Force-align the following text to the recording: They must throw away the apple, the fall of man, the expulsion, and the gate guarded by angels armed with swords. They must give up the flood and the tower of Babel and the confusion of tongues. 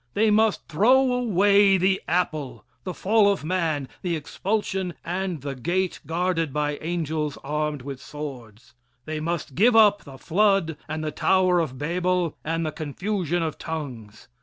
They 0.15 0.31
must 0.31 0.67
throw 0.67 1.13
away 1.13 1.77
the 1.77 2.01
apple, 2.07 2.65
the 2.85 2.93
fall 2.95 3.31
of 3.31 3.43
man, 3.43 3.87
the 4.01 4.15
expulsion, 4.15 4.95
and 5.05 5.41
the 5.41 5.53
gate 5.53 5.99
guarded 6.07 6.51
by 6.51 6.77
angels 6.77 7.37
armed 7.43 7.83
with 7.83 8.01
swords. 8.01 8.73
They 9.05 9.19
must 9.19 9.53
give 9.53 9.75
up 9.75 10.03
the 10.03 10.17
flood 10.17 10.75
and 10.89 11.03
the 11.03 11.11
tower 11.11 11.59
of 11.59 11.77
Babel 11.77 12.35
and 12.43 12.65
the 12.65 12.71
confusion 12.71 13.43
of 13.43 13.59
tongues. 13.59 14.27